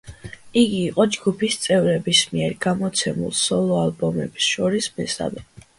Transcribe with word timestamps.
იგი 0.61 0.77
იყო 0.85 1.05
ჯგუფის 1.15 1.59
წევრების 1.65 2.23
მიერ 2.33 2.57
გამოცემულ 2.67 3.39
სოლო-ალბომებს 3.45 4.53
შორის 4.57 4.95
მესამე. 4.99 5.51